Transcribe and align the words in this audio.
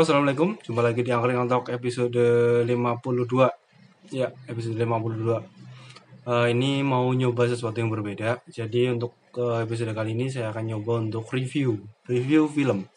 Assalamualaikum. 0.00 0.56
Jumpa 0.64 0.80
lagi 0.80 1.04
di 1.04 1.12
Angkring 1.12 1.44
Talk 1.44 1.68
episode 1.68 2.16
52. 2.64 3.52
Ya, 4.08 4.32
episode 4.48 4.72
52. 4.72 5.44
Eh, 6.24 6.46
ini 6.56 6.80
mau 6.80 7.04
nyoba 7.12 7.44
sesuatu 7.44 7.84
yang 7.84 7.92
berbeda. 7.92 8.40
Jadi 8.48 8.88
untuk 8.88 9.12
ke 9.28 9.60
episode 9.60 9.92
kali 9.92 10.16
ini 10.16 10.32
saya 10.32 10.56
akan 10.56 10.72
nyoba 10.72 11.04
untuk 11.04 11.28
review. 11.28 11.84
Review 12.08 12.48
film. 12.48 12.88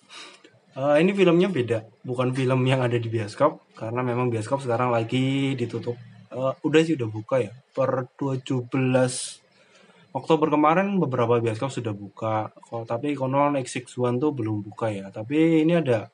Eh, 0.80 0.96
ini 1.04 1.12
filmnya 1.12 1.52
beda. 1.52 1.84
Bukan 2.08 2.32
film 2.32 2.64
yang 2.64 2.80
ada 2.80 2.96
di 2.96 3.12
bioskop. 3.12 3.76
Karena 3.76 4.00
memang 4.00 4.32
bioskop 4.32 4.64
sekarang 4.64 4.96
lagi 4.96 5.60
ditutup. 5.60 6.00
Eh, 6.32 6.54
udah 6.56 6.82
sih 6.88 6.96
udah 6.96 7.10
buka 7.12 7.44
ya. 7.44 7.52
Per 7.76 8.16
17 8.16 8.64
Oktober 10.16 10.48
kemarin 10.48 10.96
beberapa 11.04 11.44
bioskop 11.44 11.68
sudah 11.68 11.92
buka. 11.92 12.56
Kok 12.72 12.88
tapi 12.88 13.12
konon 13.12 13.60
X61 13.60 14.24
tuh 14.24 14.32
belum 14.32 14.64
buka 14.64 14.88
ya. 14.88 15.12
Tapi 15.12 15.68
ini 15.68 15.76
ada 15.76 16.08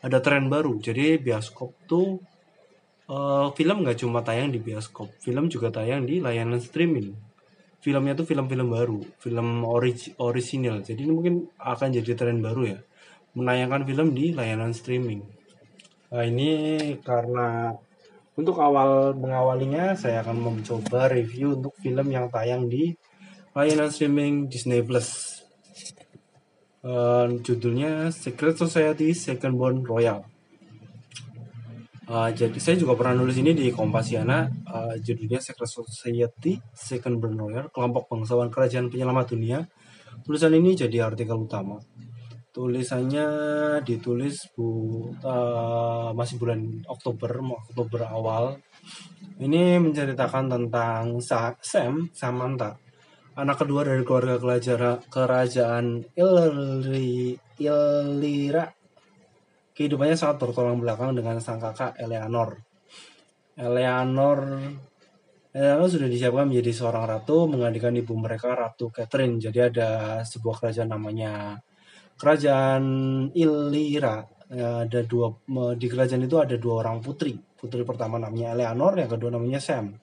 ada 0.00 0.18
tren 0.24 0.48
baru. 0.48 0.80
Jadi 0.80 1.20
bioskop 1.20 1.76
tuh 1.84 2.20
eh, 3.08 3.48
film 3.56 3.76
nggak 3.84 3.98
cuma 4.00 4.24
tayang 4.24 4.52
di 4.52 4.60
bioskop, 4.60 5.12
film 5.20 5.48
juga 5.52 5.68
tayang 5.72 6.08
di 6.08 6.20
layanan 6.20 6.60
streaming. 6.60 7.12
Filmnya 7.80 8.12
tuh 8.12 8.28
film-film 8.28 8.68
baru, 8.68 9.00
film 9.16 9.64
orig 9.64 10.12
original. 10.20 10.84
Jadi 10.84 11.00
ini 11.00 11.12
mungkin 11.16 11.48
akan 11.56 11.88
jadi 11.96 12.12
tren 12.12 12.44
baru 12.44 12.76
ya, 12.76 12.78
menayangkan 13.32 13.88
film 13.88 14.12
di 14.12 14.36
layanan 14.36 14.76
streaming. 14.76 15.24
Nah, 16.12 16.26
ini 16.26 16.50
karena 17.00 17.72
untuk 18.36 18.60
awal 18.60 19.16
mengawalinya 19.16 19.96
saya 19.96 20.20
akan 20.20 20.60
mencoba 20.60 21.08
review 21.08 21.56
untuk 21.56 21.72
film 21.80 22.12
yang 22.12 22.28
tayang 22.28 22.68
di 22.68 22.92
layanan 23.56 23.88
streaming 23.88 24.50
Disney 24.50 24.84
Plus. 24.84 25.29
Eh, 26.80 27.26
judulnya 27.44 28.08
Secret 28.08 28.56
Society 28.56 29.12
Second 29.12 29.52
Born 29.60 29.84
Royal. 29.84 30.24
Eh, 32.08 32.30
jadi 32.32 32.56
saya 32.56 32.76
juga 32.80 32.96
pernah 32.96 33.20
nulis 33.20 33.36
ini 33.36 33.52
di 33.52 33.68
Kompasiana. 33.68 34.48
Eh, 34.48 34.94
judulnya 35.04 35.44
Secret 35.44 35.68
Society 35.68 36.56
Second 36.72 37.20
Born 37.20 37.36
Royal, 37.36 37.66
kelompok 37.68 38.08
bangsawan 38.08 38.48
kerajaan 38.48 38.88
penyelamat 38.88 39.36
dunia. 39.36 39.60
Tulisan 40.24 40.56
ini 40.56 40.72
jadi 40.72 41.04
artikel 41.04 41.36
utama. 41.36 41.76
Tulisannya 42.50 43.28
ditulis 43.84 44.48
bu 44.56 44.68
eh, 45.20 46.08
masih 46.16 46.40
bulan 46.40 46.64
Oktober, 46.88 47.44
Oktober 47.68 48.08
awal. 48.08 48.56
Ini 49.36 49.76
menceritakan 49.84 50.48
tentang 50.48 51.20
Sa- 51.20 51.60
Sam 51.60 52.08
Samantha 52.16 52.72
anak 53.40 53.64
kedua 53.64 53.88
dari 53.88 54.04
keluarga 54.04 54.36
kerajaan, 54.36 55.00
kerajaan 55.08 55.84
Ilri, 56.12 57.32
Illyra. 57.56 58.64
Kehidupannya 59.72 60.16
sangat 60.16 60.44
bertolak 60.44 60.76
belakang 60.76 61.16
dengan 61.16 61.40
sang 61.40 61.56
kakak 61.56 61.96
Eleanor. 61.96 62.60
Eleanor 63.56 64.60
Eleanor 65.50 65.88
sudah 65.90 66.06
disiapkan 66.06 66.46
menjadi 66.46 66.70
seorang 66.70 67.04
ratu 67.10 67.50
menggantikan 67.50 67.90
ibu 67.96 68.14
mereka 68.14 68.54
Ratu 68.54 68.92
Catherine. 68.94 69.40
Jadi 69.42 69.58
ada 69.58 70.20
sebuah 70.22 70.62
kerajaan 70.62 70.90
namanya 70.94 71.58
Kerajaan 72.20 72.84
Illyra. 73.34 74.22
Ya, 74.50 74.84
Ada 74.84 75.02
dua 75.08 75.32
di 75.74 75.86
kerajaan 75.88 76.22
itu 76.22 76.36
ada 76.38 76.54
dua 76.54 76.86
orang 76.86 77.02
putri. 77.02 77.34
Putri 77.34 77.82
pertama 77.82 78.20
namanya 78.20 78.54
Eleanor, 78.54 78.94
yang 78.94 79.10
kedua 79.10 79.32
namanya 79.32 79.58
Sam. 79.58 79.96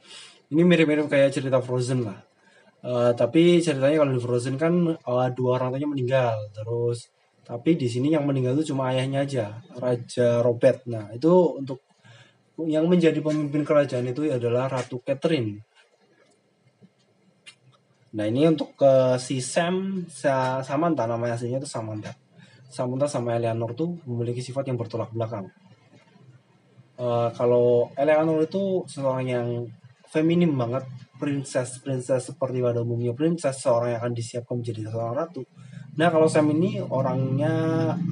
Ini 0.52 0.62
mirip-mirip 0.68 1.08
kayak 1.08 1.32
cerita 1.32 1.62
Frozen 1.64 2.08
lah. 2.08 2.27
Eh, 2.88 3.12
tapi 3.20 3.60
ceritanya 3.60 4.00
kalau 4.00 4.16
di 4.16 4.22
Frozen 4.24 4.56
kan 4.56 4.74
eh, 4.96 5.30
dua 5.36 5.60
orang 5.60 5.76
tuanya 5.76 5.90
meninggal 5.92 6.36
terus. 6.56 7.12
Tapi 7.44 7.76
di 7.76 7.88
sini 7.92 8.12
yang 8.16 8.24
meninggal 8.24 8.56
itu 8.60 8.72
cuma 8.72 8.92
ayahnya 8.92 9.28
aja 9.28 9.46
Raja 9.76 10.40
Robert. 10.40 10.88
Nah 10.88 11.12
itu 11.12 11.32
untuk 11.60 11.84
yang 12.64 12.88
menjadi 12.88 13.20
pemimpin 13.20 13.68
kerajaan 13.68 14.08
itu 14.08 14.32
adalah 14.32 14.72
Ratu 14.72 15.04
Catherine. 15.04 15.60
Nah 18.16 18.24
ini 18.24 18.48
untuk 18.48 18.72
ke 18.80 19.20
si 19.20 19.44
Sam 19.44 20.08
Sa- 20.08 20.64
Samantha. 20.64 21.04
Namanya 21.12 21.36
aslinya 21.36 21.60
itu 21.60 21.68
Samantha. 21.68 22.16
Samantha 22.72 23.08
sama 23.12 23.36
Eleanor 23.36 23.76
tuh 23.76 24.00
memiliki 24.08 24.40
sifat 24.40 24.64
yang 24.72 24.80
bertolak 24.80 25.12
belakang. 25.12 25.52
Eh, 26.96 27.30
kalau 27.36 27.92
Eleanor 28.00 28.48
itu 28.48 28.88
seorang 28.88 29.28
yang 29.28 29.48
feminim 30.08 30.56
banget 30.56 30.88
princess 31.18 31.82
princess 31.82 32.30
seperti 32.32 32.62
pada 32.62 32.82
umumnya 32.86 33.14
princess 33.14 33.62
seorang 33.66 33.94
yang 33.94 34.00
akan 34.02 34.14
disiapkan 34.14 34.56
menjadi 34.62 34.90
seorang 34.90 35.16
ratu. 35.18 35.42
Nah 35.98 36.08
kalau 36.14 36.30
Sam 36.30 36.54
ini 36.54 36.80
orangnya 36.82 37.54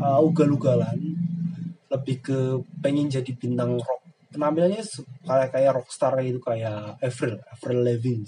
uh, 0.02 0.20
ugal-ugalan 0.26 0.98
lebih 1.90 2.18
ke 2.22 2.40
pengen 2.82 3.08
jadi 3.08 3.32
bintang 3.38 3.78
rock. 3.78 4.02
Penampilannya 4.34 4.84
kayak 5.24 5.50
kayak 5.54 5.72
rockstar 5.72 6.14
gitu 6.26 6.42
kayak 6.44 7.00
Avril 7.00 7.40
Avril 7.56 7.80
Lavigne. 7.86 8.28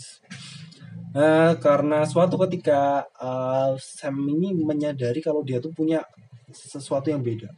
Nah, 1.17 1.57
karena 1.57 2.05
suatu 2.05 2.37
ketika 2.45 3.01
uh, 3.17 3.73
Sam 3.79 4.21
ini 4.27 4.53
menyadari 4.53 5.17
kalau 5.17 5.41
dia 5.41 5.57
tuh 5.57 5.73
punya 5.73 6.05
sesuatu 6.51 7.09
yang 7.09 7.25
beda. 7.25 7.49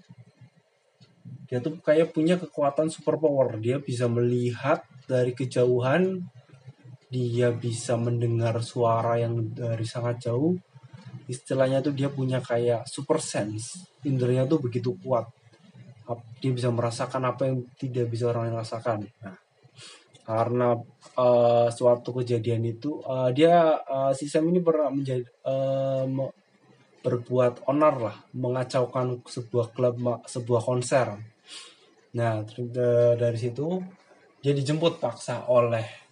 Dia 1.49 1.59
tuh 1.59 1.81
kayak 1.81 2.13
punya 2.13 2.37
kekuatan 2.37 2.93
super 2.93 3.17
power. 3.17 3.57
Dia 3.57 3.81
bisa 3.81 4.05
melihat 4.05 4.85
dari 5.09 5.33
kejauhan 5.33 6.29
dia 7.09 7.49
bisa 7.49 7.97
mendengar 7.97 8.61
suara 8.61 9.17
yang 9.17 9.49
dari 9.49 9.83
sangat 9.83 10.29
jauh. 10.29 10.53
Istilahnya 11.25 11.81
tuh 11.81 11.93
dia 11.93 12.09
punya 12.09 12.41
kayak 12.41 12.85
super 12.85 13.17
sense. 13.17 13.85
Inderanya 14.05 14.45
tuh 14.45 14.61
begitu 14.61 14.93
kuat. 15.01 15.25
Dia 16.41 16.51
bisa 16.53 16.69
merasakan 16.73 17.21
apa 17.29 17.49
yang 17.49 17.65
tidak 17.77 18.09
bisa 18.09 18.29
orang 18.29 18.49
lain 18.49 18.57
rasakan. 18.61 18.99
Nah 19.25 19.37
karena 20.29 20.77
eh, 21.17 21.67
suatu 21.73 22.13
kejadian 22.21 22.61
itu 22.69 23.01
eh, 23.01 23.29
dia 23.33 23.81
eh, 23.81 24.13
si 24.13 24.29
ini 24.29 24.61
pernah 24.61 24.93
menjadi 24.93 25.25
me- 26.05 26.33
berbuat 27.01 27.65
onar 27.65 27.95
lah. 27.97 28.15
Mengacaukan 28.37 29.25
sebuah 29.25 29.73
klub 29.73 29.97
sebuah 30.29 30.61
konser. 30.61 31.17
Nah 32.13 32.45
dari 33.17 33.37
situ 33.41 33.81
dia 34.39 34.53
dijemput 34.53 35.01
paksa 35.01 35.49
oleh 35.49 36.08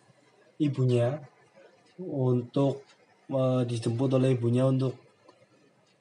ibunya 0.57 1.21
untuk 2.01 2.85
eh, 3.29 3.61
dijemput 3.65 4.09
oleh 4.17 4.37
ibunya 4.37 4.65
untuk 4.65 4.97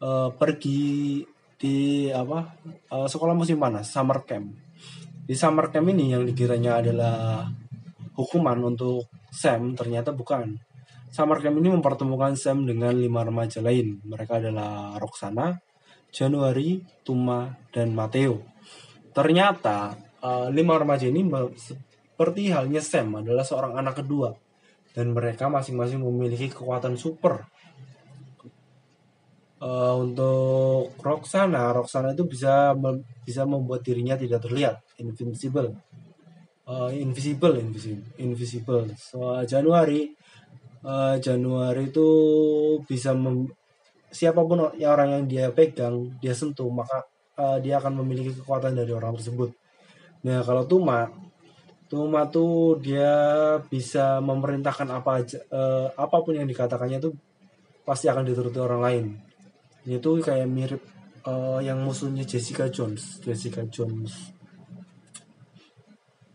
eh, 0.01 0.31
pergi 0.33 1.25
di 1.57 2.09
apa 2.13 2.53
eh, 2.69 3.09
sekolah 3.09 3.33
musim 3.33 3.57
panas 3.57 3.89
summer 3.89 4.25
camp. 4.29 4.53
Di 5.27 5.35
summer 5.35 5.73
camp 5.73 5.91
ini 5.91 6.15
yang 6.15 6.23
dikiranya 6.23 6.85
adalah 6.85 7.49
hukuman 8.15 8.59
untuk 8.63 9.09
Sam 9.33 9.75
ternyata 9.75 10.13
bukan. 10.13 10.57
Summer 11.11 11.41
camp 11.41 11.57
ini 11.59 11.73
mempertemukan 11.73 12.37
Sam 12.37 12.69
dengan 12.69 12.93
lima 12.93 13.25
remaja 13.25 13.65
lain. 13.65 14.05
Mereka 14.05 14.39
adalah 14.39 15.01
Roxana 15.01 15.57
Januari 16.13 16.81
Tuma 17.03 17.57
dan 17.73 17.97
Matteo. 17.97 18.45
Ternyata 19.17 19.97
eh, 20.21 20.49
lima 20.53 20.77
remaja 20.77 21.09
ini 21.09 21.25
seperti 21.57 22.53
halnya 22.53 22.85
Sam 22.85 23.25
adalah 23.25 23.45
seorang 23.45 23.81
anak 23.81 24.05
kedua 24.05 24.46
dan 24.97 25.07
mereka 25.17 25.45
masing-masing 25.53 26.01
memiliki 26.01 26.49
kekuatan 26.55 26.97
super 26.97 27.45
Eh, 29.69 29.95
untuk 30.05 30.93
Roxana, 31.07 31.73
Roxana 31.73 32.09
itu 32.13 32.25
bisa 32.29 32.77
mem- 32.83 33.05
bisa 33.27 33.43
membuat 33.49 33.81
dirinya 33.87 34.15
tidak 34.23 34.41
terlihat, 34.45 34.77
invincible, 35.01 35.69
Eh, 36.67 36.91
invisible, 37.05 37.55
invisible, 37.63 38.07
invisible. 38.19 38.85
So, 38.99 39.19
Januari, 39.53 40.03
eh, 40.93 41.17
Januari 41.27 41.83
itu 41.93 42.09
bisa 42.91 43.11
mem- 43.15 43.51
siapa 44.19 44.41
pun 44.49 44.59
yang 44.83 44.93
orang 44.97 45.11
yang 45.17 45.25
dia 45.33 45.47
pegang, 45.59 45.97
dia 46.23 46.35
sentuh, 46.41 46.69
maka 46.81 46.99
eh, 47.43 47.59
dia 47.65 47.75
akan 47.81 47.95
memiliki 48.03 48.33
kekuatan 48.41 48.73
dari 48.81 48.93
orang 48.99 49.15
tersebut. 49.19 49.51
Nah, 50.27 50.41
kalau 50.49 50.65
Tuma, 50.71 51.01
Tuma 51.87 52.27
tuh 52.27 52.83
dia 52.83 53.15
bisa 53.71 54.19
memerintahkan 54.19 54.91
apa 54.91 55.23
aja, 55.23 55.39
eh, 55.39 55.87
apa 55.95 56.17
pun 56.19 56.35
yang 56.35 56.51
dikatakannya 56.51 56.99
itu 56.99 57.15
pasti 57.87 58.11
akan 58.11 58.27
dituruti 58.27 58.59
orang 58.59 58.81
lain. 58.83 59.07
Ini 59.87 60.03
tuh 60.03 60.19
kayak 60.19 60.51
mirip 60.51 60.83
eh, 61.27 61.61
yang 61.63 61.79
musuhnya 61.87 62.27
Jessica 62.27 62.67
Jones, 62.67 63.23
Jessica 63.23 63.63
Jones. 63.71 64.35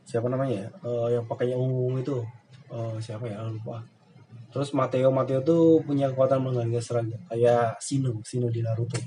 Siapa 0.07 0.31
namanya 0.31 0.67
ya? 0.67 0.67
Eh, 0.87 1.07
yang 1.19 1.27
pakainya 1.27 1.59
ungu 1.59 1.99
itu. 1.99 2.23
Eh, 2.71 2.95
siapa 3.03 3.27
ya? 3.27 3.43
Lupa. 3.43 3.83
Terus 4.51 4.71
Mateo, 4.75 5.11
Mateo 5.11 5.39
tuh 5.43 5.79
punya 5.83 6.11
kekuatan 6.11 6.43
menggantikan 6.43 6.83
serangga 6.83 7.19
kayak 7.31 7.79
Sino, 7.79 8.19
Sino 8.23 8.51
di 8.51 8.59
Naruto. 8.59 8.99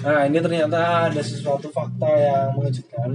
Nah, 0.00 0.24
ini 0.28 0.40
ternyata 0.40 1.08
ada 1.08 1.20
sesuatu 1.20 1.68
fakta 1.68 2.08
yang 2.08 2.56
mengejutkan. 2.56 3.12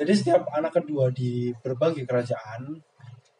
Jadi 0.00 0.12
setiap 0.16 0.48
anak 0.56 0.80
kedua 0.80 1.12
di 1.12 1.52
berbagai 1.52 2.08
kerajaan 2.08 2.72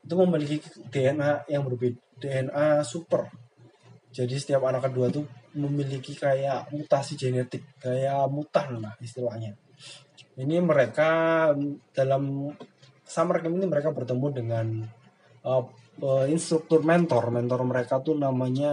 itu 0.04 0.14
memiliki 0.20 0.60
DNA 0.92 1.48
yang 1.48 1.64
berbeda, 1.64 1.96
DNA 2.20 2.84
super. 2.84 3.32
Jadi 4.12 4.36
setiap 4.36 4.68
anak 4.68 4.92
kedua 4.92 5.08
tuh 5.08 5.24
memiliki 5.56 6.12
kayak 6.12 6.68
mutasi 6.68 7.16
genetik, 7.16 7.64
kayak 7.80 8.28
mutan 8.28 8.76
lah 8.76 8.92
istilahnya. 9.00 9.56
ini 10.36 10.60
mereka 10.60 11.50
dalam 11.96 12.52
summer 13.04 13.40
camp 13.40 13.56
ini 13.56 13.66
mereka 13.66 13.90
bertemu 13.90 14.26
dengan 14.30 14.66
uh, 15.42 15.64
uh, 16.04 16.26
instruktur 16.28 16.84
mentor 16.84 17.32
mentor 17.32 17.60
mereka 17.64 18.04
tuh 18.04 18.14
namanya 18.16 18.72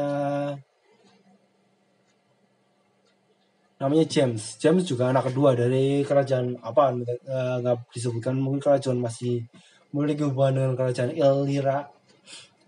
namanya 3.77 4.06
James. 4.09 4.57
James 4.57 4.83
juga 4.85 5.13
anak 5.13 5.29
kedua 5.29 5.53
dari 5.53 6.01
kerajaan 6.01 6.57
apa 6.62 6.97
eh, 6.97 7.56
nggak 7.62 7.77
uh, 7.77 7.83
disebutkan 7.94 8.38
mungkin 8.38 8.62
kerajaan 8.62 8.97
masih 8.97 9.45
memiliki 9.94 10.25
hubungan 10.25 10.53
dengan 10.57 10.74
kerajaan 10.74 11.13
Elira. 11.13 11.85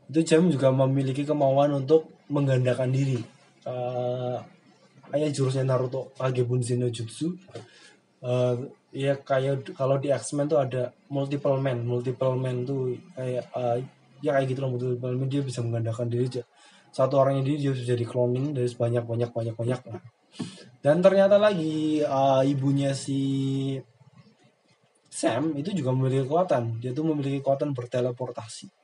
Itu 0.09 0.21
James 0.25 0.53
juga 0.53 0.69
memiliki 0.73 1.25
kemauan 1.25 1.73
untuk 1.85 2.25
menggandakan 2.29 2.89
diri. 2.94 3.19
Uh, 3.65 4.38
kayak 5.09 5.33
jurusnya 5.33 5.65
Naruto 5.65 6.13
Kage 6.15 6.45
Bunshin 6.45 6.85
no 6.85 6.88
Jutsu 6.89 7.33
uh, 8.23 8.56
ya 8.94 9.17
kayak 9.19 9.73
kalau 9.73 9.97
di 9.97 10.13
X-Men 10.13 10.50
tuh 10.50 10.61
ada 10.61 10.94
multiple 11.09 11.57
man. 11.57 11.85
Multiple 11.85 12.38
man 12.38 12.65
tuh 12.65 12.94
kayak 13.17 13.50
uh, 13.53 13.77
ya 14.21 14.38
kayak 14.38 14.47
gitu 14.53 14.59
loh 14.61 14.77
multiple 14.77 15.15
man 15.17 15.29
dia 15.29 15.41
bisa 15.41 15.65
menggandakan 15.65 16.07
diri. 16.09 16.27
Satu 16.89 17.21
orang 17.21 17.41
ini 17.41 17.57
dia 17.57 17.73
bisa 17.73 17.85
jadi 17.85 18.06
cloning 18.06 18.53
dari 18.53 18.65
sebanyak 18.65 19.06
banyak 19.06 19.29
banyak 19.29 19.56
banyak 19.57 19.79
nah. 19.89 20.01
Dan 20.80 21.04
ternyata 21.04 21.36
lagi 21.36 22.00
uh, 22.04 22.44
ibunya 22.44 22.96
si 22.96 23.20
Sam 25.10 25.58
itu 25.60 25.76
juga 25.76 25.92
memiliki 25.92 26.24
kekuatan 26.28 26.80
dia 26.80 26.96
tuh 26.96 27.04
memiliki 27.12 27.44
kekuatan 27.44 27.76
berteleportasi 27.76 28.80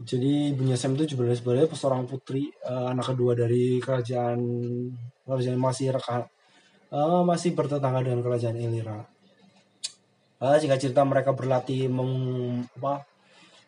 jadi 0.00 0.56
ibunya 0.56 0.80
Sam 0.80 0.96
itu 0.96 1.12
juga 1.12 1.28
sebenarnya 1.36 1.68
seorang 1.76 2.08
putri 2.08 2.48
uh, 2.64 2.88
anak 2.88 3.12
kedua 3.12 3.36
dari 3.36 3.76
kerajaan 3.76 4.40
kerajaan 5.28 5.60
masih 5.60 5.92
reka, 5.92 6.24
uh, 6.88 7.20
masih 7.20 7.52
bertetangga 7.52 8.00
dengan 8.00 8.24
kerajaan 8.24 8.56
Elira. 8.56 9.04
Uh, 10.40 10.56
jika 10.56 10.80
cerita 10.80 11.04
mereka 11.04 11.36
berlatih 11.36 11.92
meng, 11.92 12.12
apa, 12.80 13.04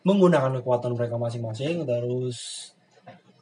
menggunakan 0.01 0.57
kekuatan 0.57 0.97
mereka 0.97 1.21
masing-masing 1.21 1.85
terus 1.85 2.37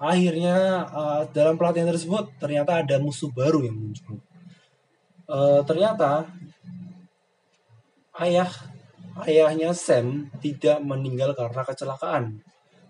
akhirnya 0.01 0.89
uh, 0.89 1.21
dalam 1.29 1.61
pelatihan 1.61 1.93
tersebut 1.93 2.33
ternyata 2.41 2.81
ada 2.81 2.97
musuh 2.97 3.29
baru 3.29 3.61
yang 3.61 3.77
muncul. 3.77 4.17
Uh, 5.29 5.61
ternyata 5.63 6.25
ayah 8.17 8.49
ayahnya 9.29 9.77
Sam 9.77 10.33
tidak 10.41 10.81
meninggal 10.81 11.37
karena 11.37 11.61
kecelakaan 11.61 12.41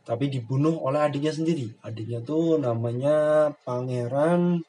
tapi 0.01 0.31
dibunuh 0.31 0.79
oleh 0.81 1.03
adiknya 1.03 1.35
sendiri. 1.35 1.67
Adiknya 1.83 2.23
tuh 2.23 2.57
namanya 2.57 3.51
Pangeran 3.67 4.63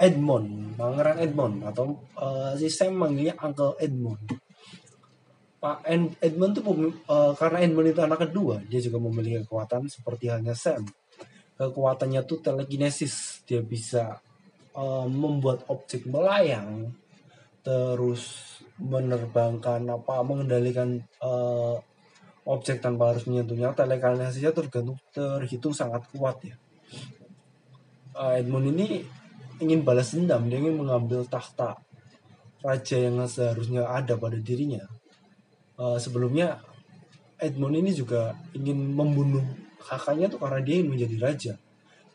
Edmond, 0.00 0.80
Pangeran 0.80 1.16
Edmond 1.20 1.54
atau 1.68 2.00
uh, 2.16 2.56
si 2.56 2.72
Sam 2.72 2.96
manggilnya 2.96 3.36
Uncle 3.36 3.76
Edmond. 3.78 4.32
Pak 5.60 5.84
Edmond 6.24 6.52
tuh 6.56 6.64
uh, 7.04 7.36
karena 7.36 7.60
Edmond 7.60 7.92
itu 7.92 8.00
anak 8.00 8.24
kedua, 8.24 8.64
dia 8.64 8.80
juga 8.80 8.96
memiliki 8.96 9.44
kekuatan 9.44 9.92
seperti 9.92 10.32
halnya 10.32 10.56
Sam. 10.56 10.88
Kekuatannya 11.60 12.24
tuh 12.24 12.40
telekinesis, 12.40 13.44
dia 13.44 13.60
bisa 13.60 14.16
uh, 14.72 15.04
membuat 15.04 15.68
objek 15.68 16.08
melayang, 16.08 16.96
terus 17.60 18.56
menerbangkan 18.80 19.84
apa 19.92 20.24
mengendalikan 20.24 21.04
uh, 21.20 21.76
objek 22.48 22.80
tanpa 22.80 23.12
harus 23.12 23.28
menyentuhnya. 23.28 23.76
Telekinesinya 23.76 24.56
tergantung 24.56 24.96
terhitung 25.12 25.76
sangat 25.76 26.08
kuat 26.16 26.40
ya. 26.40 26.56
Uh, 28.16 28.40
Edmund 28.40 28.72
ini 28.72 29.04
ingin 29.60 29.84
balas 29.84 30.16
dendam 30.16 30.48
dia 30.48 30.56
ingin 30.56 30.80
mengambil 30.80 31.28
tahta 31.28 31.76
raja 32.64 32.96
yang 32.96 33.20
seharusnya 33.28 33.84
ada 33.84 34.16
pada 34.16 34.40
dirinya. 34.40 34.88
Uh, 35.76 36.00
sebelumnya 36.00 36.60
Edmund 37.36 37.76
ini 37.76 37.92
juga 37.92 38.32
ingin 38.56 38.96
membunuh 38.96 39.44
kakaknya 39.80 40.26
tuh 40.28 40.38
karena 40.40 40.60
dia 40.60 40.74
ingin 40.80 40.88
menjadi 40.92 41.16
raja. 41.20 41.52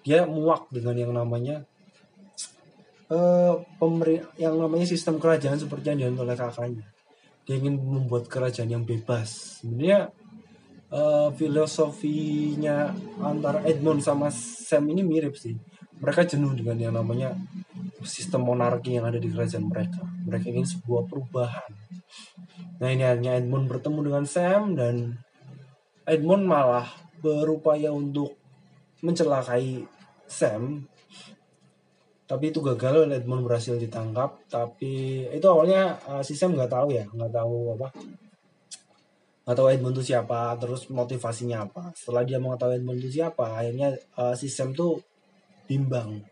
Dia 0.06 0.23
muak 0.29 0.69
dengan 0.69 0.95
yang 0.95 1.12
namanya 1.17 1.65
uh, 3.09 3.57
yang 4.38 4.56
namanya 4.56 4.85
sistem 4.85 5.17
kerajaan 5.17 5.57
seperti 5.57 5.94
yang 5.94 6.00
dianut 6.00 6.25
oleh 6.25 6.38
kakaknya. 6.38 6.85
Dia 7.45 7.62
ingin 7.62 7.77
membuat 7.77 8.25
kerajaan 8.29 8.69
yang 8.69 8.83
bebas. 8.85 9.62
Sebenarnya 9.62 10.09
uh, 10.89 11.29
filosofinya 11.33 12.94
antara 13.21 13.62
Edmund 13.65 14.01
sama 14.01 14.33
Sam 14.33 14.89
ini 14.89 15.06
mirip 15.06 15.38
sih. 15.38 15.53
Mereka 16.01 16.27
jenuh 16.27 16.51
dengan 16.57 16.75
yang 16.75 16.94
namanya 16.97 17.31
sistem 18.03 18.44
monarki 18.44 18.97
yang 18.97 19.07
ada 19.07 19.21
di 19.21 19.29
kerajaan 19.31 19.69
mereka. 19.69 20.03
Mereka 20.25 20.51
ingin 20.51 20.67
sebuah 20.67 21.07
perubahan. 21.07 21.71
Nah 22.81 22.89
ini 22.91 23.06
hanya 23.07 23.39
Edmund 23.39 23.71
bertemu 23.71 24.00
dengan 24.12 24.25
Sam 24.27 24.75
dan 24.75 25.15
Edmund 26.06 26.45
malah 26.45 27.05
berupaya 27.21 27.91
untuk 27.94 28.35
mencelakai 29.03 29.85
Sam. 30.25 30.88
Tapi 32.25 32.50
itu 32.50 32.57
gagal 32.57 33.06
Edmund 33.13 33.45
berhasil 33.45 33.77
ditangkap. 33.77 34.41
Tapi 34.50 35.25
itu 35.29 35.45
awalnya 35.45 35.94
uh, 36.09 36.25
si 36.25 36.33
Sam 36.33 36.57
nggak 36.57 36.71
tahu 36.73 36.88
ya 36.89 37.06
nggak 37.06 37.31
tahu 37.31 37.77
apa. 37.77 37.88
Nggak 39.45 39.56
tahu 39.62 39.67
Edmund 39.69 39.95
itu 40.01 40.03
siapa 40.09 40.57
terus 40.57 40.89
motivasinya 40.89 41.69
apa. 41.69 41.94
Setelah 41.94 42.25
dia 42.25 42.41
mengetahui 42.41 42.81
Edmund 42.81 42.97
itu 42.97 43.21
siapa 43.21 43.62
akhirnya 43.62 43.94
uh, 44.17 44.33
si 44.33 44.50
Sam 44.50 44.73
tuh 44.73 44.97
bimbang. 45.69 46.25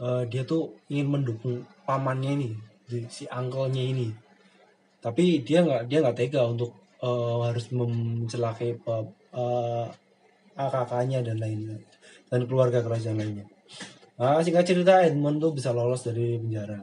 Uh, 0.00 0.24
dia 0.24 0.48
tuh 0.48 0.80
ingin 0.88 1.12
mendukung 1.12 1.68
pamannya 1.84 2.32
ini 2.40 2.50
si 3.12 3.28
angkelnya 3.28 3.84
ini. 3.84 4.08
Tapi 5.04 5.44
dia 5.44 5.60
nggak 5.60 5.84
dia 5.84 6.00
nggak 6.00 6.16
tega 6.16 6.48
untuk 6.48 6.79
uh, 7.02 7.38
harus 7.44 7.68
mencelakai 7.72 8.80
uh, 8.86 9.86
kakaknya 10.56 11.24
dan 11.24 11.40
lainnya 11.40 11.80
dan 12.28 12.44
keluarga 12.44 12.84
kerajaan 12.84 13.16
lainnya 13.16 13.48
Nah, 14.20 14.36
singkat 14.44 14.68
cerita 14.68 15.00
Edmond 15.00 15.40
tuh 15.40 15.56
bisa 15.56 15.72
lolos 15.72 16.04
dari 16.04 16.36
penjara. 16.36 16.76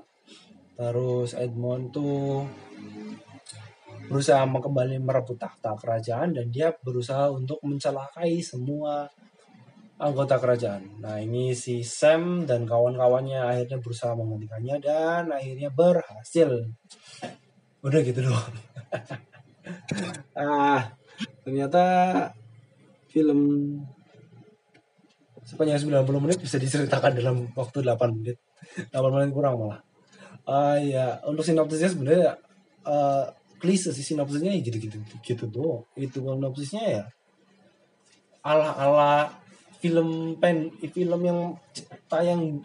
Terus 0.73 1.37
Edmond 1.37 1.93
tuh 1.93 2.41
berusaha 4.09 4.41
kembali 4.41 4.97
merebut 4.97 5.37
tahta 5.37 5.77
kerajaan 5.77 6.33
dan 6.33 6.49
dia 6.49 6.73
berusaha 6.73 7.29
untuk 7.29 7.61
mencelakai 7.61 8.41
semua 8.41 9.05
anggota 10.01 10.41
kerajaan. 10.41 10.97
Nah 10.97 11.21
ini 11.21 11.53
si 11.53 11.85
Sam 11.85 12.49
dan 12.49 12.65
kawan-kawannya 12.65 13.37
akhirnya 13.37 13.77
berusaha 13.85 14.17
menghentikannya 14.17 14.75
dan 14.81 15.29
akhirnya 15.29 15.69
berhasil. 15.69 16.73
Udah 17.85 18.01
gitu 18.01 18.25
doang. 18.25 18.53
ah 20.37 20.93
ternyata 21.41 21.83
film 23.11 23.39
sepanjang 25.47 25.79
90 25.87 26.23
menit 26.23 26.39
bisa 26.43 26.59
diceritakan 26.59 27.11
dalam 27.15 27.35
waktu 27.55 27.79
8 27.79 28.17
menit. 28.19 28.37
8 28.91 29.15
menit 29.15 29.31
kurang 29.31 29.55
malah. 29.63 29.79
Uh, 30.47 30.79
ya 30.79 31.19
untuk 31.27 31.43
sinopsisnya 31.43 31.91
sebenarnya 31.91 32.39
uh, 32.87 33.31
klise 33.59 33.91
sih 33.91 34.03
sinopsisnya 34.03 34.55
ya 34.55 34.63
gitu-gitu 34.63 34.95
gitu 35.19 35.45
tuh 35.51 35.83
itu 35.99 36.23
sinopsisnya 36.23 36.83
ya 36.87 37.03
ala 38.47 38.71
ala 38.79 39.11
film 39.83 40.39
pen 40.39 40.71
film 40.95 41.19
yang 41.19 41.39
tayang 42.07 42.63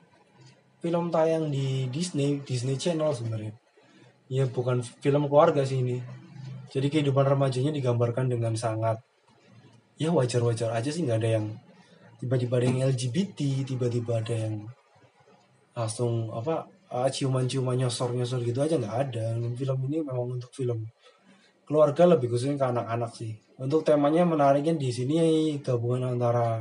film 0.79 1.11
tayang 1.11 1.51
di 1.51 1.91
Disney 1.91 2.43
Disney 2.43 2.79
Channel 2.79 3.15
sebenarnya. 3.15 3.55
Ya 4.27 4.47
bukan 4.47 4.83
film 4.83 5.27
keluarga 5.31 5.63
sih 5.63 5.83
ini 5.83 6.03
jadi 6.73 6.89
kehidupan 6.89 7.29
remajanya 7.29 7.69
digambarkan 7.69 8.33
dengan 8.33 8.57
sangat 8.57 8.97
ya 10.01 10.09
wajar-wajar 10.09 10.73
aja 10.73 10.89
sih 10.89 11.05
nggak 11.05 11.21
ada 11.21 11.31
yang 11.37 11.47
tiba-tiba 12.17 12.57
ada 12.57 12.67
yang 12.67 12.81
LGBT 12.89 13.69
tiba-tiba 13.69 14.25
ada 14.25 14.35
yang 14.35 14.65
langsung 15.77 16.33
apa 16.33 16.69
uh, 16.93 17.09
ciuman-ciuman 17.09 17.77
nyosor-nyosor 17.81 18.45
gitu 18.45 18.61
aja 18.61 18.77
nggak 18.77 18.97
ada. 19.09 19.37
Film 19.57 19.79
ini 19.89 20.05
memang 20.05 20.39
untuk 20.41 20.53
film 20.53 20.85
keluarga 21.65 22.05
lebih 22.05 22.33
khususnya 22.33 22.61
ke 22.61 22.67
anak-anak 22.69 23.13
sih. 23.17 23.33
Untuk 23.57 23.87
temanya 23.87 24.29
menariknya 24.29 24.77
di 24.77 24.91
sini 24.93 25.17
gabungan 25.65 26.17
antara 26.17 26.61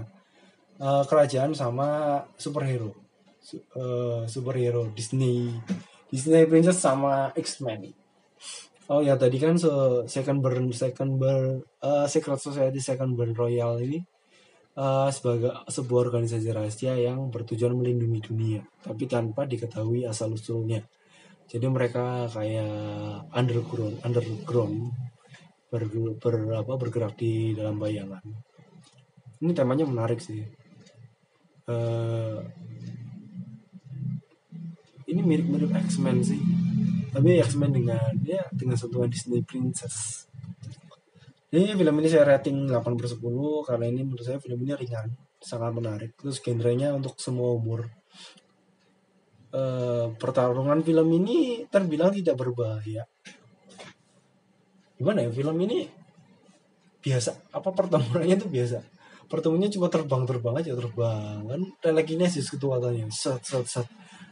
uh, 0.79 1.03
kerajaan 1.03 1.51
sama 1.51 2.19
superhero. 2.39 2.95
Uh, 3.73 4.23
superhero 4.29 4.85
Disney 4.93 5.49
Disney 6.13 6.45
Princess 6.45 6.77
sama 6.77 7.33
X-Men 7.33 7.89
oh 8.91 8.99
ya 8.99 9.15
tadi 9.15 9.39
kan 9.39 9.55
so, 9.55 10.03
second 10.05 10.43
burn 10.43 10.75
second 10.75 11.15
burn 11.15 11.63
uh, 11.79 12.05
Secret 12.11 12.43
Society 12.43 12.83
second 12.83 13.15
burn 13.15 13.31
royal 13.31 13.79
ini 13.79 14.03
uh, 14.75 15.09
sebagai 15.11 15.51
sebuah 15.67 16.11
organisasi 16.11 16.47
rahasia 16.51 16.93
yang 16.95 17.31
bertujuan 17.31 17.75
melindungi 17.75 18.19
dunia, 18.23 18.61
tapi 18.83 19.07
tanpa 19.07 19.43
diketahui 19.47 20.07
asal 20.07 20.35
usulnya. 20.35 20.83
Jadi 21.51 21.67
mereka 21.67 22.31
kayak 22.31 23.27
underground, 23.35 23.99
underground 24.07 24.75
ber, 25.67 25.83
ber, 26.15 26.35
apa, 26.55 26.73
bergerak 26.79 27.19
di 27.19 27.51
dalam 27.51 27.75
bayangan. 27.75 28.23
Ini 29.41 29.51
temanya 29.51 29.83
menarik 29.83 30.23
sih. 30.23 30.47
Uh, 31.67 32.39
ini 35.11 35.19
mirip-mirip 35.27 35.75
X-Men 35.75 36.23
sih. 36.23 36.39
Tapi 37.11 37.43
X-Men 37.43 37.75
dengan 37.75 38.11
ya 38.23 38.47
dengan 38.55 38.79
sentuhan 38.79 39.11
Disney 39.11 39.43
Princess. 39.43 40.25
Jadi 41.51 41.75
film 41.75 41.95
ini 41.99 42.07
saya 42.07 42.23
rating 42.23 42.71
8 42.71 42.95
per 42.95 43.11
10 43.11 43.19
karena 43.67 43.85
ini 43.91 44.07
menurut 44.07 44.23
saya 44.23 44.39
film 44.39 44.63
ini 44.63 44.71
ringan 44.71 45.11
sangat 45.43 45.75
menarik. 45.75 46.15
Terus 46.15 46.39
genrenya 46.39 46.95
untuk 46.95 47.19
semua 47.19 47.51
umur. 47.51 47.91
Eh, 49.51 50.07
pertarungan 50.15 50.79
film 50.79 51.07
ini 51.11 51.67
terbilang 51.67 52.15
tidak 52.15 52.39
berbahaya. 52.39 53.03
Gimana 54.95 55.27
ya 55.27 55.29
film 55.35 55.59
ini 55.67 55.91
biasa 57.03 57.51
apa 57.51 57.69
pertemuannya 57.75 58.39
itu 58.39 58.47
biasa? 58.47 58.79
Pertemuannya 59.27 59.67
cuma 59.75 59.91
terbang-terbang 59.91 60.55
aja 60.55 60.71
terbang. 60.71 61.43
Kan 61.43 61.61
telekinesis 61.83 62.47
kekuatannya. 62.47 63.11
Set 63.11 63.43
set 63.43 63.67
set 63.67 63.87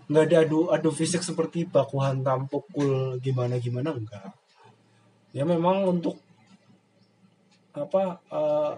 nggak 0.09 0.25
ada 0.25 0.37
adu 0.41 0.59
adu 0.73 0.89
fisik 0.89 1.21
seperti 1.21 1.69
baku 1.69 2.01
hantam 2.01 2.49
pukul 2.49 3.21
gimana 3.21 3.61
gimana 3.61 3.93
enggak. 3.93 4.33
Ya 5.29 5.45
memang 5.45 5.85
untuk 5.85 6.17
apa 7.77 8.17
uh, 8.33 8.73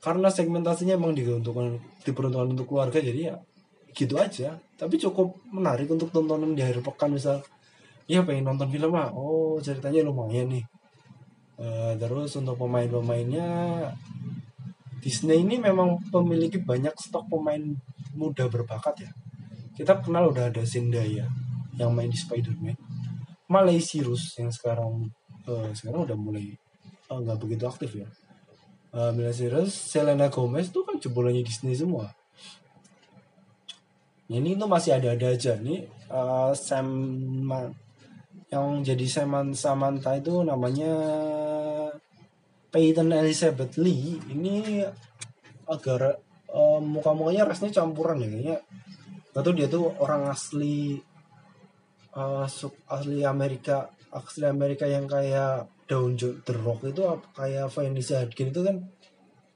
karena 0.00 0.32
segmentasinya 0.32 0.96
emang 0.96 1.12
diperuntukkan 1.12 1.76
diperuntukkan 2.08 2.48
untuk 2.56 2.72
keluarga 2.72 3.04
jadi 3.04 3.20
ya 3.20 3.36
gitu 3.92 4.16
aja. 4.16 4.56
Tapi 4.80 4.96
cukup 4.96 5.36
menarik 5.52 5.92
untuk 5.92 6.08
tontonan 6.08 6.56
di 6.56 6.64
akhir 6.64 6.80
pekan 6.80 7.12
misal 7.12 7.44
ya 8.08 8.24
pengen 8.24 8.48
nonton 8.48 8.72
film 8.72 8.96
ah. 8.96 9.12
Oh 9.12 9.60
ceritanya 9.60 10.08
lumayan 10.08 10.48
nih. 10.56 10.64
Uh, 11.60 11.92
terus 12.00 12.32
untuk 12.40 12.56
pemain-pemainnya 12.56 13.44
Disney 15.04 15.44
ini 15.44 15.60
memang 15.60 16.00
memiliki 16.08 16.56
banyak 16.56 16.96
stok 16.96 17.28
pemain 17.28 17.60
muda 18.16 18.48
berbakat 18.48 19.04
ya 19.04 19.12
kita 19.80 20.04
kenal 20.04 20.28
udah 20.28 20.52
ada 20.52 20.60
Zendaya 20.60 21.24
yang 21.80 21.96
main 21.96 22.12
di 22.12 22.20
Spider-Man. 22.20 22.76
Miley 23.48 23.80
Cyrus 23.80 24.36
yang 24.36 24.52
sekarang 24.52 25.08
uh, 25.48 25.72
sekarang 25.72 26.04
udah 26.04 26.16
mulai 26.20 26.52
eh, 27.08 27.16
nggak 27.16 27.38
uh, 27.38 27.40
begitu 27.40 27.64
aktif 27.64 27.96
ya. 27.96 28.08
Uh, 28.92 29.08
Miley 29.16 29.32
Cyrus 29.32 29.72
Selena 29.72 30.28
Gomez 30.28 30.68
tuh 30.68 30.84
kan 30.84 31.00
jebolannya 31.00 31.40
Disney 31.40 31.72
semua. 31.72 32.12
Ini 34.28 34.60
tuh 34.60 34.68
masih 34.68 35.00
ada-ada 35.00 35.32
aja. 35.32 35.56
Nih 35.56 35.88
uh, 36.12 36.52
Sam 36.52 36.86
yang 38.52 38.84
jadi 38.84 39.06
Sam 39.08 39.56
Samantha 39.56 40.12
itu 40.20 40.44
namanya 40.44 40.92
Peyton 42.68 43.16
Elizabeth 43.16 43.80
Lee. 43.80 44.20
Ini 44.28 44.84
agar 45.64 46.20
uh, 46.52 46.78
muka-mukanya 46.84 47.48
rasnya 47.48 47.72
campuran 47.72 48.20
ya 48.20 48.28
kayaknya 48.28 48.56
Gak 49.30 49.42
tuh 49.46 49.54
dia 49.54 49.66
tuh 49.70 49.94
orang 50.02 50.26
asli 50.26 50.98
uh, 52.18 52.46
asli 52.90 53.22
Amerika 53.22 53.86
asli 54.10 54.46
Amerika 54.46 54.90
yang 54.90 55.06
kayak 55.06 55.70
daun 55.86 56.18
The 56.18 56.54
Rock 56.54 56.86
itu 56.90 57.02
kayak 57.34 57.70
Vanessa 57.70 58.22
Hudgens 58.22 58.50
itu 58.50 58.60
kan 58.62 58.76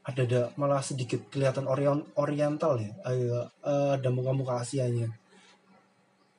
ada 0.04 0.20
ada 0.28 0.40
malah 0.60 0.84
sedikit 0.84 1.32
kelihatan 1.32 1.64
orient, 1.64 2.04
oriental 2.20 2.76
ya 2.76 2.92
uh, 3.02 3.90
ada 3.96 4.08
muka-muka 4.12 4.60
Asianya. 4.60 5.10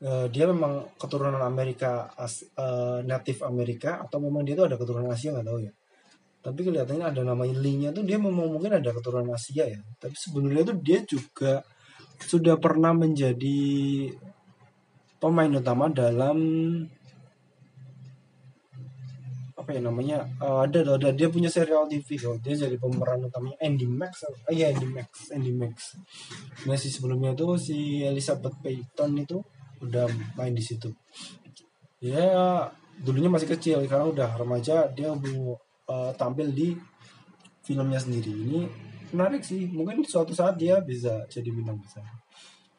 Uh, 0.06 0.28
dia 0.30 0.46
memang 0.46 0.92
keturunan 1.00 1.40
Amerika 1.40 2.12
as, 2.20 2.44
uh, 2.60 3.00
native 3.02 3.42
Amerika 3.48 4.04
atau 4.04 4.20
memang 4.22 4.44
dia 4.44 4.54
itu 4.54 4.64
ada 4.68 4.76
keturunan 4.76 5.10
Asia 5.10 5.34
nggak 5.34 5.48
tahu 5.48 5.60
ya. 5.66 5.74
Tapi 6.46 6.60
kelihatannya 6.62 7.06
ada 7.10 7.22
namanya 7.26 7.56
Lee-nya 7.58 7.90
tuh 7.90 8.06
dia 8.06 8.22
memang 8.22 8.54
mungkin 8.54 8.76
ada 8.76 8.92
keturunan 8.94 9.34
Asia 9.34 9.66
ya. 9.66 9.82
Tapi 9.98 10.14
sebenarnya 10.14 10.64
tuh 10.70 10.78
dia 10.84 11.00
juga 11.08 11.64
sudah 12.22 12.56
pernah 12.60 12.96
menjadi 12.96 14.12
pemain 15.20 15.50
utama 15.50 15.90
dalam 15.90 16.38
apa 19.56 19.74
ya 19.74 19.82
namanya 19.82 20.30
uh, 20.38 20.62
ada 20.62 20.86
ada. 20.86 21.10
Dia 21.10 21.26
punya 21.34 21.50
serial 21.50 21.90
TV 21.90 22.22
kok 22.22 22.38
dia 22.46 22.54
jadi 22.54 22.78
pemeran 22.78 23.26
utamanya 23.26 23.58
Andy 23.66 23.90
Max 23.90 24.22
oh 24.30 24.54
iya 24.54 24.70
Andy 24.70 24.86
Max 24.86 25.34
Andy 25.34 25.50
Max. 25.50 25.98
Nah 26.70 26.78
si 26.78 26.94
sebelumnya 26.94 27.34
itu 27.34 27.58
si 27.58 28.06
Elizabeth 28.06 28.54
Payton 28.62 29.26
itu 29.26 29.42
udah 29.82 30.06
main 30.38 30.54
di 30.54 30.62
situ. 30.62 30.94
Ya 31.98 32.70
dulunya 33.02 33.28
masih 33.28 33.50
kecil 33.58 33.82
sekarang 33.90 34.14
udah 34.14 34.38
remaja 34.38 34.86
dia 34.94 35.10
mau 35.10 35.58
uh, 35.90 36.14
tampil 36.14 36.54
di 36.54 36.78
filmnya 37.66 37.98
sendiri. 37.98 38.30
Ini 38.30 38.62
menarik 39.12 39.42
sih. 39.44 39.68
Mungkin 39.70 40.02
suatu 40.06 40.32
saat 40.32 40.56
dia 40.56 40.80
bisa 40.82 41.26
jadi 41.30 41.50
bintang 41.52 41.78
besar. 41.82 42.06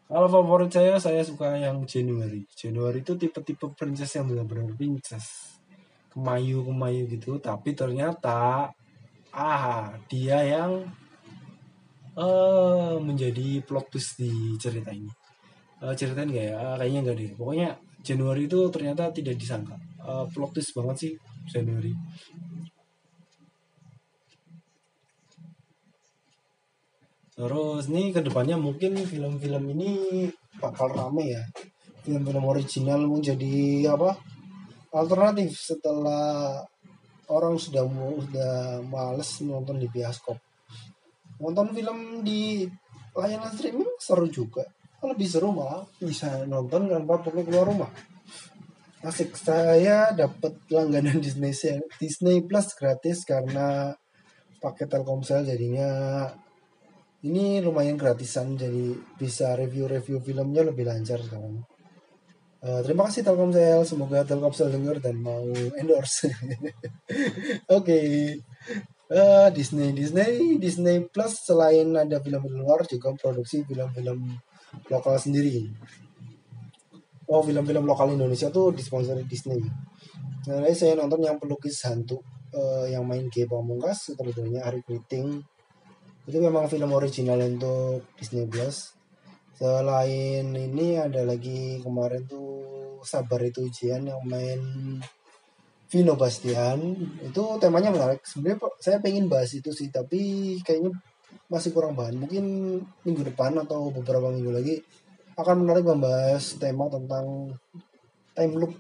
Kalau 0.07 0.31
favorit 0.31 0.71
saya 0.71 0.99
saya 1.03 1.23
suka 1.27 1.59
yang 1.59 1.83
January. 1.83 2.47
January 2.55 3.03
itu 3.03 3.19
tipe-tipe 3.19 3.67
princess 3.75 4.15
yang 4.15 4.31
benar-benar 4.31 4.71
princess. 4.79 5.59
Kemayu 6.15 6.63
kemayu 6.63 7.11
gitu. 7.11 7.43
Tapi 7.43 7.75
ternyata 7.75 8.71
ah 9.37 9.93
dia 10.07 10.39
yang 10.47 10.87
uh, 12.17 12.97
menjadi 13.03 13.61
plot 13.67 13.91
twist 13.91 14.23
di 14.23 14.55
cerita 14.63 14.95
ini. 14.95 15.11
Uh, 15.83 15.93
ceritain 15.93 16.31
gak 16.31 16.47
ya? 16.51 16.57
Uh, 16.57 16.75
kayaknya 16.79 17.01
enggak 17.03 17.17
deh. 17.19 17.31
Pokoknya 17.35 17.69
Januari 18.07 18.47
itu 18.47 18.59
ternyata 18.71 19.11
tidak 19.11 19.35
disangka. 19.37 19.75
Uh, 20.01 20.25
plot 20.31 20.55
twist 20.55 20.71
banget 20.73 20.97
sih 20.97 21.13
Januari 21.51 21.93
Terus 27.37 27.93
nih 27.93 28.17
ke 28.17 28.21
depannya 28.25 28.57
mungkin 28.57 28.97
film-film 28.97 29.65
ini 29.77 29.91
bakal 30.57 30.89
rame 30.89 31.37
ya. 31.37 31.45
Film-film 32.03 32.45
original 32.49 33.05
mau 33.05 33.21
jadi 33.21 33.87
apa? 33.93 34.17
alternatif 34.97 35.53
setelah 35.61 36.65
orang 37.29 37.61
sudah 37.61 37.85
sudah 37.85 38.81
males 38.87 39.31
nonton 39.45 39.77
di 39.77 39.89
bioskop 39.93 40.41
nonton 41.37 41.77
film 41.77 42.25
di 42.25 42.65
layanan 43.13 43.53
streaming 43.53 43.93
seru 44.01 44.25
juga 44.33 44.65
lebih 45.05 45.29
seru 45.29 45.53
malah 45.53 45.85
bisa 46.01 46.49
nonton 46.49 46.89
tanpa 46.89 47.21
perlu 47.21 47.45
keluar 47.45 47.69
rumah 47.69 47.93
asik 49.05 49.37
saya 49.37 50.17
dapat 50.17 50.57
langganan 50.73 51.21
Disney 51.21 51.53
Disney 52.01 52.41
Plus 52.43 52.73
gratis 52.75 53.23
karena 53.29 53.93
pakai 54.59 54.89
Telkomsel 54.89 55.45
jadinya 55.45 56.25
ini 57.27 57.59
lumayan 57.59 57.99
gratisan 57.99 58.55
jadi 58.55 58.95
bisa 59.19 59.59
review-review 59.59 60.23
filmnya 60.23 60.63
lebih 60.63 60.87
lancar 60.87 61.19
sekarang 61.19 61.67
Uh, 62.67 62.83
terima 62.83 63.07
kasih 63.07 63.23
Telkomsel, 63.23 63.85
semoga 63.87 64.27
Telkomsel 64.27 64.73
dengar 64.75 64.99
dan 64.99 65.23
mau 65.23 65.45
endorse. 65.79 66.27
Oke, 66.33 66.75
okay. 67.69 68.07
uh, 69.13 69.47
eh, 69.47 69.49
Disney, 69.55 69.95
Disney, 69.95 70.59
Disney 70.59 71.05
Plus 71.07 71.47
selain 71.47 71.87
ada 71.95 72.19
film-film 72.19 72.65
luar 72.65 72.83
juga 72.89 73.15
produksi 73.15 73.63
film-film 73.63 74.35
lokal 74.91 75.15
sendiri. 75.21 75.69
Oh, 77.31 77.45
film-film 77.45 77.87
lokal 77.87 78.17
Indonesia 78.17 78.51
tuh 78.51 78.75
disponsori 78.75 79.23
Disney. 79.29 79.63
Nah, 80.51 80.67
saya 80.75 80.99
nonton 80.99 81.23
yang 81.23 81.39
pelukis 81.39 81.79
hantu 81.87 82.19
uh, 82.51 82.89
yang 82.91 83.07
main 83.07 83.31
G 83.31 83.47
Pamungkas, 83.47 84.11
sutradaranya 84.11 84.67
Ari 84.67 84.83
Kriting. 84.83 85.39
Itu 86.27 86.43
memang 86.43 86.67
film 86.67 86.91
original 86.91 87.39
untuk 87.39 88.11
Disney 88.19 88.51
Plus. 88.51 88.99
Selain 89.55 90.43
ini 90.43 90.99
ada 90.99 91.23
lagi 91.23 91.79
kemarin 91.79 92.27
tuh 92.27 92.99
sabar 93.07 93.39
itu 93.47 93.71
ujian 93.71 94.03
yang 94.11 94.19
main 94.27 94.59
Vino 95.87 96.19
Bastian. 96.19 96.99
Itu 97.23 97.63
temanya 97.63 97.95
menarik. 97.95 98.27
Sebenarnya 98.27 98.59
saya 98.83 98.99
pengen 98.99 99.31
bahas 99.31 99.55
itu 99.55 99.71
sih 99.71 99.87
tapi 99.95 100.59
kayaknya 100.67 100.91
masih 101.47 101.71
kurang 101.71 101.95
bahan. 101.95 102.19
Mungkin 102.19 102.45
minggu 103.07 103.23
depan 103.23 103.55
atau 103.63 103.95
beberapa 103.95 104.27
minggu 104.35 104.51
lagi 104.51 104.83
akan 105.39 105.63
menarik 105.63 105.87
membahas 105.87 106.59
tema 106.59 106.91
tentang 106.91 107.55
time 108.35 108.55
loop. 108.59 108.75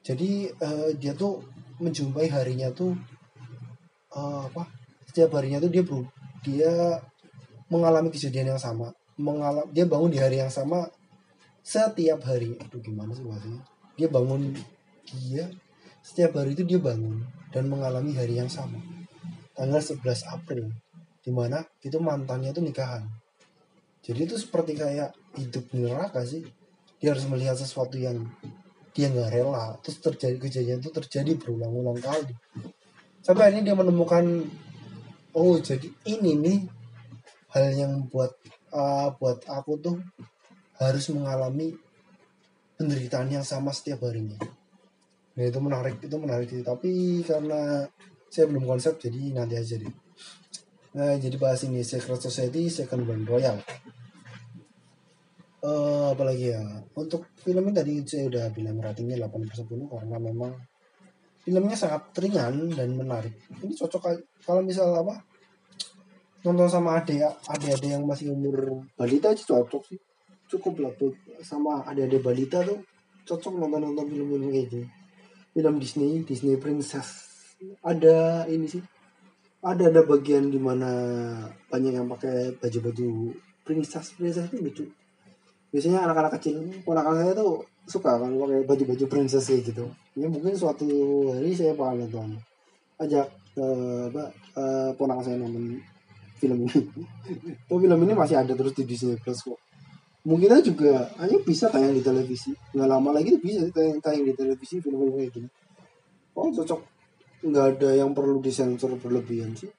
Jadi 0.00 0.48
uh, 0.56 0.96
dia 0.96 1.12
tuh 1.12 1.44
menjumpai 1.84 2.32
harinya 2.32 2.72
tuh 2.72 2.96
uh, 4.16 4.48
apa? 4.48 4.72
Setiap 5.04 5.36
harinya 5.36 5.60
tuh 5.60 5.68
dia 5.68 5.84
bro 5.84 6.19
dia 6.42 7.00
mengalami 7.70 8.10
kejadian 8.10 8.56
yang 8.56 8.62
sama 8.62 8.90
mengalami 9.20 9.68
dia 9.76 9.84
bangun 9.84 10.10
di 10.10 10.18
hari 10.18 10.40
yang 10.40 10.50
sama 10.50 10.88
setiap 11.60 12.24
hari. 12.24 12.56
Aduh 12.56 12.80
gimana 12.80 13.12
sih 13.12 13.22
bahasanya? 13.22 13.60
Dia 14.00 14.08
bangun 14.08 14.56
dia 15.04 15.52
setiap 16.00 16.40
hari 16.40 16.56
itu 16.56 16.64
dia 16.64 16.80
bangun 16.80 17.20
dan 17.52 17.68
mengalami 17.68 18.16
hari 18.16 18.40
yang 18.40 18.48
sama 18.48 18.80
tanggal 19.52 19.82
11 19.82 20.00
April 20.32 20.72
di 21.20 21.28
mana 21.28 21.60
itu 21.84 22.00
mantannya 22.00 22.56
itu 22.56 22.64
nikahan. 22.64 23.04
Jadi 24.00 24.20
itu 24.24 24.40
seperti 24.40 24.80
kayak 24.80 25.12
hidup 25.36 25.68
neraka 25.76 26.24
sih. 26.24 26.40
Dia 26.96 27.12
harus 27.12 27.28
melihat 27.28 27.60
sesuatu 27.60 28.00
yang 28.00 28.24
dia 28.96 29.12
nggak 29.12 29.28
rela. 29.28 29.76
Terus 29.84 30.00
terjadi 30.00 30.36
kejadian 30.40 30.80
itu 30.80 30.88
terjadi 30.88 31.36
berulang-ulang 31.36 32.00
kali. 32.00 32.32
Sampai 33.20 33.52
akhirnya 33.52 33.72
dia 33.72 33.76
menemukan 33.76 34.48
oh 35.34 35.56
jadi 35.62 35.86
ini 36.10 36.32
nih 36.38 36.58
hal 37.54 37.66
yang 37.74 38.06
buat 38.10 38.34
uh, 38.74 39.14
buat 39.18 39.46
aku 39.46 39.72
tuh 39.78 39.96
harus 40.78 41.04
mengalami 41.12 41.76
penderitaan 42.80 43.28
yang 43.28 43.44
sama 43.44 43.74
setiap 43.74 44.08
harinya. 44.08 44.40
Nah 45.36 45.44
itu 45.44 45.58
menarik 45.60 46.00
itu 46.00 46.16
menarik 46.16 46.48
sih. 46.48 46.64
Tapi 46.64 47.20
karena 47.26 47.84
saya 48.32 48.48
belum 48.48 48.64
konsep 48.64 48.96
jadi 48.96 49.36
nanti 49.36 49.60
aja 49.60 49.76
deh. 49.76 49.94
Nah 50.96 51.14
jadi 51.20 51.36
bahas 51.36 51.60
ini 51.68 51.84
Secret 51.84 52.22
Society 52.22 52.72
Second 52.72 53.04
Band 53.04 53.28
Royal. 53.28 53.60
Eh 55.60 56.06
apalagi 56.16 56.56
ya? 56.56 56.64
Untuk 56.96 57.28
film 57.36 57.68
ini 57.68 57.76
tadi 57.76 57.92
saya 58.08 58.32
udah 58.32 58.44
bilang 58.48 58.80
ratingnya 58.80 59.28
8 59.28 59.44
per 59.44 59.56
10 59.60 59.92
karena 59.92 60.16
memang 60.16 60.52
filmnya 61.44 61.76
sangat 61.76 62.12
ringan 62.20 62.72
dan 62.72 62.92
menarik. 62.94 63.32
Ini 63.60 63.72
cocok 63.76 64.02
kalau 64.44 64.60
misal 64.60 64.92
apa 64.92 65.18
nonton 66.40 66.68
sama 66.72 67.00
adik 67.00 67.20
adik-adik 67.48 67.90
yang 67.92 68.04
masih 68.08 68.32
umur 68.32 68.84
balita 68.96 69.32
aja 69.32 69.42
cocok 69.44 69.82
sih. 69.88 70.00
Cukup 70.50 70.82
lah 70.82 70.92
tuh 70.96 71.14
sama 71.40 71.84
adik-adik 71.86 72.20
balita 72.20 72.60
tuh 72.64 72.80
cocok 73.24 73.60
nonton 73.60 73.80
nonton 73.90 74.04
film-film 74.08 74.50
kayak 74.50 74.68
gini 74.72 74.86
film 75.54 75.74
Disney 75.82 76.22
Disney 76.22 76.56
Princess. 76.56 77.08
Ada 77.84 78.48
ini 78.48 78.66
sih 78.70 78.82
ada 79.60 79.92
ada 79.92 80.00
bagian 80.08 80.48
di 80.48 80.56
mana 80.56 80.88
banyak 81.68 81.92
yang 81.92 82.08
pakai 82.08 82.56
baju-baju 82.56 83.36
princess 83.60 84.16
princess 84.16 84.48
itu 84.48 84.56
lucu. 84.64 84.84
Biasanya 85.70 86.08
anak-anak 86.08 86.40
kecil 86.40 86.56
ponakan 86.82 87.20
saya 87.20 87.32
tuh 87.36 87.62
suka 87.84 88.16
kalau 88.16 88.48
pakai 88.48 88.64
baju-baju 88.64 89.04
princess 89.06 89.52
kayak 89.52 89.70
gitu 89.70 89.84
ya 90.20 90.28
mungkin 90.28 90.52
suatu 90.52 90.84
hari 91.32 91.56
saya 91.56 91.72
bakal 91.72 92.04
nonton 92.04 92.36
ajak 93.00 93.24
eh, 93.56 94.04
apa 94.12 94.24
eh, 94.60 94.90
ponakan 94.92 95.24
saya 95.24 95.36
nonton 95.40 95.80
film 96.36 96.68
ini. 96.68 96.80
Tuh 97.68 97.78
film 97.80 98.00
ini 98.04 98.12
masih 98.12 98.36
ada 98.36 98.52
terus 98.52 98.76
di 98.76 98.84
Disney 98.84 99.16
Plus 99.16 99.40
kok. 99.40 99.56
Mungkin 100.28 100.52
juga 100.60 101.08
hanya 101.16 101.40
bisa 101.40 101.72
tayang 101.72 101.96
di 101.96 102.04
televisi. 102.04 102.52
Nggak 102.76 102.88
lama 102.88 103.16
lagi 103.16 103.40
bisa 103.40 103.64
tayang, 103.72 104.04
tayang 104.04 104.28
di 104.28 104.36
televisi 104.36 104.76
film-film 104.80 105.16
kayak 105.16 105.32
gini. 105.32 105.48
Oh 106.36 106.52
cocok. 106.52 106.80
Nggak 107.48 107.64
ada 107.76 107.88
yang 107.96 108.12
perlu 108.12 108.44
disensor 108.44 109.00
berlebihan 109.00 109.56
sih. 109.56 109.72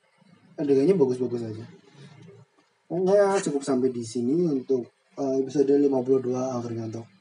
Adegannya 0.57 0.98
bagus-bagus 0.98 1.45
aja. 1.45 1.65
Pokoknya 2.89 3.38
cukup 3.45 3.62
sampai 3.62 3.93
di 3.93 4.01
sini 4.01 4.50
untuk 4.50 4.89
eh, 5.21 5.36
episode 5.45 5.69
52 5.69 6.33
akhir 6.33 6.74
ngantok 6.74 7.20